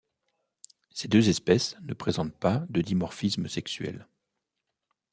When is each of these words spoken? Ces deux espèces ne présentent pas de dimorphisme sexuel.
Ces 0.89 1.07
deux 1.07 1.29
espèces 1.29 1.75
ne 1.83 1.93
présentent 1.93 2.33
pas 2.35 2.65
de 2.69 2.81
dimorphisme 2.81 3.47
sexuel. 3.47 4.07